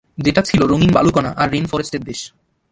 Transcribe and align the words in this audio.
যেটা 0.17 0.41
ছিল 0.41 0.61
রঙিন 0.63 0.91
বালুকণা 0.91 1.31
আর 1.37 1.47
রেইনফরেস্টের 1.49 2.03
দেশ। 2.03 2.19